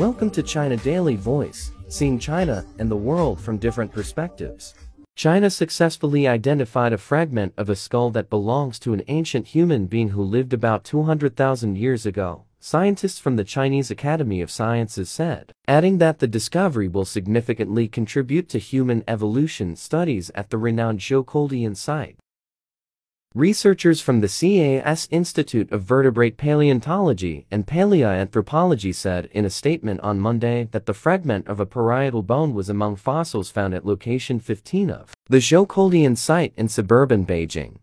Welcome 0.00 0.30
to 0.30 0.42
China 0.42 0.78
Daily 0.78 1.14
Voice, 1.14 1.72
seeing 1.88 2.18
China 2.18 2.64
and 2.78 2.90
the 2.90 2.96
world 2.96 3.38
from 3.38 3.58
different 3.58 3.92
perspectives. 3.92 4.72
China 5.14 5.50
successfully 5.50 6.26
identified 6.26 6.94
a 6.94 6.96
fragment 6.96 7.52
of 7.58 7.68
a 7.68 7.76
skull 7.76 8.08
that 8.12 8.30
belongs 8.30 8.78
to 8.78 8.94
an 8.94 9.02
ancient 9.08 9.48
human 9.48 9.84
being 9.84 10.08
who 10.08 10.22
lived 10.22 10.54
about 10.54 10.84
200,000 10.84 11.76
years 11.76 12.06
ago, 12.06 12.44
scientists 12.58 13.18
from 13.18 13.36
the 13.36 13.44
Chinese 13.44 13.90
Academy 13.90 14.40
of 14.40 14.50
Sciences 14.50 15.10
said, 15.10 15.52
adding 15.68 15.98
that 15.98 16.18
the 16.18 16.26
discovery 16.26 16.88
will 16.88 17.04
significantly 17.04 17.86
contribute 17.86 18.48
to 18.48 18.58
human 18.58 19.04
evolution 19.06 19.76
studies 19.76 20.30
at 20.34 20.48
the 20.48 20.56
renowned 20.56 21.00
Zhoukoudian 21.00 21.76
site. 21.76 22.16
Researchers 23.36 24.00
from 24.00 24.22
the 24.22 24.26
CAS 24.26 25.06
Institute 25.12 25.70
of 25.70 25.84
Vertebrate 25.84 26.36
Paleontology 26.36 27.46
and 27.48 27.64
Paleoanthropology 27.64 28.92
said 28.92 29.26
in 29.30 29.44
a 29.44 29.50
statement 29.50 30.00
on 30.00 30.18
Monday 30.18 30.66
that 30.72 30.86
the 30.86 30.92
fragment 30.92 31.46
of 31.46 31.60
a 31.60 31.64
parietal 31.64 32.24
bone 32.24 32.54
was 32.54 32.68
among 32.68 32.96
fossils 32.96 33.48
found 33.48 33.72
at 33.72 33.86
location 33.86 34.40
15 34.40 34.90
of 34.90 35.14
the 35.28 35.36
Zhoukoudian 35.36 36.16
site 36.16 36.52
in 36.56 36.66
suburban 36.66 37.24
Beijing. 37.24 37.76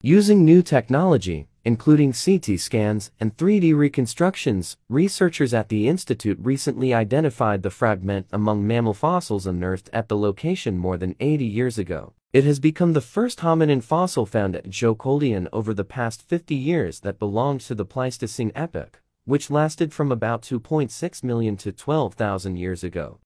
Using 0.00 0.46
new 0.46 0.62
technology, 0.62 1.46
including 1.66 2.14
CT 2.14 2.58
scans 2.58 3.10
and 3.20 3.36
3D 3.36 3.76
reconstructions, 3.76 4.78
researchers 4.88 5.52
at 5.52 5.68
the 5.68 5.86
institute 5.88 6.38
recently 6.40 6.94
identified 6.94 7.62
the 7.62 7.68
fragment 7.68 8.28
among 8.32 8.66
mammal 8.66 8.94
fossils 8.94 9.46
unearthed 9.46 9.90
at 9.92 10.08
the 10.08 10.16
location 10.16 10.78
more 10.78 10.96
than 10.96 11.16
80 11.20 11.44
years 11.44 11.76
ago. 11.76 12.14
It 12.32 12.44
has 12.44 12.60
become 12.60 12.94
the 12.94 13.02
first 13.02 13.40
hominin 13.40 13.82
fossil 13.82 14.24
found 14.24 14.56
at 14.56 14.70
Zhoukoudian 14.70 15.48
over 15.52 15.74
the 15.74 15.84
past 15.84 16.22
50 16.22 16.54
years 16.54 17.00
that 17.00 17.18
belonged 17.18 17.60
to 17.62 17.74
the 17.74 17.84
Pleistocene 17.84 18.52
epoch, 18.54 19.02
which 19.26 19.50
lasted 19.50 19.92
from 19.92 20.10
about 20.10 20.40
2.6 20.40 21.22
million 21.22 21.58
to 21.58 21.72
12,000 21.72 22.56
years 22.56 22.82
ago. 22.82 23.18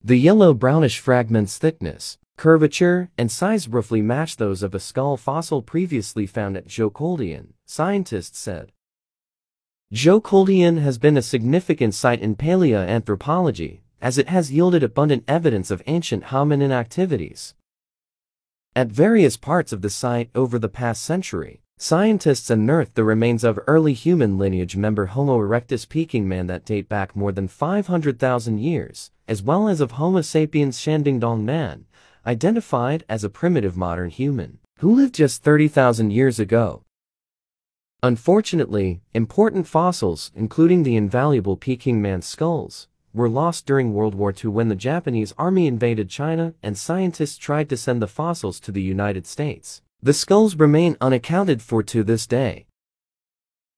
The 0.00 0.16
yellow-brownish 0.16 1.00
fragment's 1.00 1.58
thickness, 1.58 2.18
curvature, 2.36 3.10
and 3.18 3.32
size 3.32 3.66
roughly 3.66 4.00
match 4.00 4.36
those 4.36 4.62
of 4.62 4.76
a 4.76 4.80
skull 4.80 5.16
fossil 5.16 5.60
previously 5.60 6.24
found 6.24 6.56
at 6.56 6.68
Zhoukoudian, 6.68 7.48
scientists 7.66 8.38
said. 8.38 8.70
Zhoukoudian 9.92 10.78
has 10.78 10.98
been 10.98 11.16
a 11.16 11.22
significant 11.22 11.94
site 11.94 12.20
in 12.20 12.36
paleoanthropology, 12.36 13.80
as 14.00 14.18
it 14.18 14.28
has 14.28 14.52
yielded 14.52 14.84
abundant 14.84 15.24
evidence 15.26 15.72
of 15.72 15.82
ancient 15.88 16.26
hominin 16.26 16.70
activities. 16.70 17.56
At 18.78 18.88
various 18.88 19.36
parts 19.36 19.72
of 19.72 19.82
the 19.82 19.90
site 19.90 20.30
over 20.36 20.56
the 20.56 20.68
past 20.68 21.02
century, 21.02 21.62
scientists 21.78 22.48
unearthed 22.48 22.94
the 22.94 23.02
remains 23.02 23.42
of 23.42 23.58
early 23.66 23.92
human 23.92 24.38
lineage 24.38 24.76
member 24.76 25.06
Homo 25.06 25.36
erectus 25.40 25.88
Peking 25.88 26.28
man 26.28 26.46
that 26.46 26.64
date 26.64 26.88
back 26.88 27.16
more 27.16 27.32
than 27.32 27.48
500,000 27.48 28.58
years, 28.58 29.10
as 29.26 29.42
well 29.42 29.68
as 29.68 29.80
of 29.80 29.92
Homo 29.92 30.20
sapiens 30.20 30.78
Shandingdong 30.78 31.42
man, 31.42 31.86
identified 32.24 33.04
as 33.08 33.24
a 33.24 33.28
primitive 33.28 33.76
modern 33.76 34.10
human, 34.10 34.58
who 34.78 34.94
lived 34.94 35.16
just 35.16 35.42
30,000 35.42 36.12
years 36.12 36.38
ago. 36.38 36.84
Unfortunately, 38.02 39.00
important 39.12 39.66
fossils, 39.66 40.30
including 40.36 40.84
the 40.84 40.94
invaluable 40.94 41.56
Peking 41.56 42.00
man 42.00 42.22
skulls, 42.22 42.86
were 43.18 43.28
lost 43.28 43.66
during 43.66 43.92
World 43.92 44.14
War 44.14 44.32
II 44.32 44.50
when 44.50 44.68
the 44.68 44.74
Japanese 44.76 45.34
army 45.36 45.66
invaded 45.66 46.08
China 46.08 46.54
and 46.62 46.78
scientists 46.78 47.36
tried 47.36 47.68
to 47.68 47.76
send 47.76 48.00
the 48.00 48.06
fossils 48.06 48.60
to 48.60 48.72
the 48.72 48.80
United 48.80 49.26
States. 49.26 49.82
The 50.00 50.14
skulls 50.14 50.54
remain 50.54 50.96
unaccounted 51.00 51.60
four 51.60 51.82
to 51.82 52.04
this 52.04 52.26
day. 52.26 52.66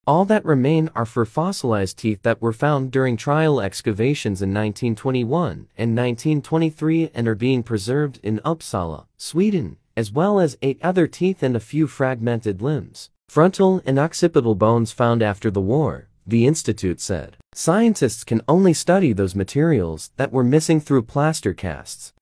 All 0.06 0.27
that 0.27 0.44
remain 0.44 0.91
are 0.94 1.06
for 1.06 1.24
fossilized 1.24 1.96
teeth 1.96 2.20
that 2.22 2.42
were 2.42 2.52
found 2.52 2.91
during 2.91 3.16
trial 3.16 3.61
excavations 3.61 4.42
in 4.42 4.50
1921 4.50 5.68
and 5.78 5.96
1923 5.96 7.11
and 7.14 7.27
are 7.27 7.34
being 7.34 7.62
preserved 7.62 8.20
in 8.22 8.40
Uppsala, 8.45 9.07
Sweden, 9.17 9.78
as 9.96 10.12
well 10.12 10.39
as 10.39 10.58
eight 10.61 10.78
other 10.83 11.07
teeth 11.07 11.42
and 11.42 11.57
a 11.57 11.61
few 11.61 11.86
fragmented 11.86 12.61
limbs, 12.61 13.08
frontal 13.28 13.80
and 13.86 13.98
occipital 13.98 14.55
bones 14.55 14.92
found 14.92 15.22
after 15.22 15.51
the 15.51 15.61
war 15.62 16.09
the 16.30 16.46
institute 16.46 17.01
said. 17.01 17.36
Scientists 17.55 18.24
can 18.24 18.41
only 18.48 18.73
study 18.73 19.13
those 19.13 19.35
materials 19.35 20.11
that 20.17 20.33
were 20.33 20.45
missing 20.45 20.80
through 20.80 21.02
plaster 21.02 21.52
casts. 21.52 22.13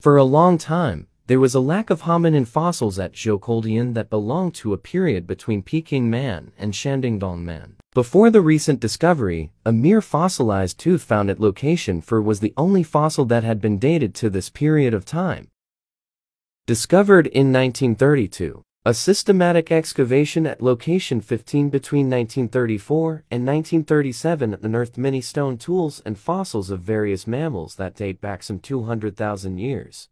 For 0.00 0.16
a 0.16 0.24
long 0.24 0.56
time, 0.58 1.08
there 1.26 1.40
was 1.40 1.54
a 1.54 1.60
lack 1.60 1.90
of 1.90 2.02
hominin 2.02 2.46
fossils 2.46 2.98
at 2.98 3.12
Zhoukoudian 3.12 3.94
that 3.94 4.10
belonged 4.10 4.54
to 4.56 4.72
a 4.72 4.78
period 4.78 5.26
between 5.26 5.62
Peking 5.62 6.10
man 6.10 6.52
and 6.58 6.72
Shandingdong 6.72 7.44
man. 7.44 7.76
Before 7.94 8.30
the 8.30 8.40
recent 8.40 8.80
discovery, 8.80 9.50
a 9.64 9.72
mere 9.72 10.00
fossilized 10.00 10.78
tooth 10.78 11.02
found 11.02 11.30
at 11.30 11.40
location 11.40 12.00
4 12.00 12.20
was 12.20 12.40
the 12.40 12.54
only 12.56 12.82
fossil 12.82 13.24
that 13.26 13.44
had 13.44 13.60
been 13.60 13.78
dated 13.78 14.14
to 14.16 14.30
this 14.30 14.50
period 14.50 14.92
of 14.92 15.04
time. 15.04 15.48
Discovered 16.66 17.26
in 17.26 17.52
1932, 17.52 18.62
a 18.82 18.94
systematic 18.94 19.70
excavation 19.70 20.46
at 20.46 20.62
location 20.62 21.20
15 21.20 21.68
between 21.68 22.06
1934 22.06 23.24
and 23.30 23.46
1937 23.46 24.56
unearthed 24.62 24.96
many 24.96 25.20
stone 25.20 25.58
tools 25.58 26.00
and 26.06 26.18
fossils 26.18 26.70
of 26.70 26.80
various 26.80 27.26
mammals 27.26 27.74
that 27.74 27.94
date 27.94 28.22
back 28.22 28.42
some 28.42 28.58
200,000 28.58 29.58
years. 29.58 30.08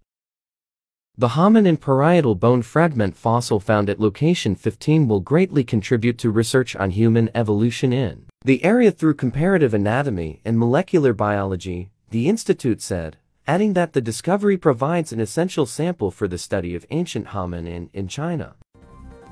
The 1.16 1.28
hominin 1.28 1.80
parietal 1.80 2.34
bone 2.34 2.60
fragment 2.60 3.16
fossil 3.16 3.58
found 3.58 3.88
at 3.88 4.00
location 4.00 4.54
15 4.54 5.08
will 5.08 5.20
greatly 5.20 5.64
contribute 5.64 6.18
to 6.18 6.30
research 6.30 6.76
on 6.76 6.90
human 6.90 7.30
evolution 7.34 7.94
in 7.94 8.26
the 8.44 8.62
area 8.62 8.90
through 8.90 9.14
comparative 9.14 9.72
anatomy 9.72 10.42
and 10.44 10.58
molecular 10.58 11.14
biology, 11.14 11.88
the 12.10 12.28
institute 12.28 12.82
said 12.82 13.16
adding 13.48 13.72
that 13.72 13.94
the 13.94 14.00
discovery 14.00 14.58
provides 14.58 15.10
an 15.10 15.18
essential 15.18 15.64
sample 15.64 16.10
for 16.10 16.28
the 16.28 16.36
study 16.36 16.74
of 16.74 16.84
ancient 16.90 17.28
hominin 17.28 17.88
in 17.94 18.06
China. 18.06 18.54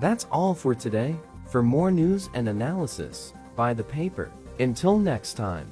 That's 0.00 0.25
all 0.32 0.54
for 0.54 0.75
today. 0.75 1.15
For 1.50 1.62
more 1.62 1.91
news 1.91 2.31
and 2.32 2.49
analysis, 2.49 3.34
buy 3.54 3.75
the 3.75 3.84
paper. 3.84 4.31
Until 4.59 4.99
next 4.99 5.34
time. 5.34 5.71